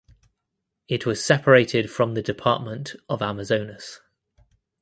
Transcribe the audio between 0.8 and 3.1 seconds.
It was separated from the Department